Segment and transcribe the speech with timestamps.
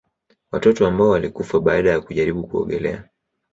[0.51, 3.09] Watoto ambao walikufa baada ya kujaribu kuogelea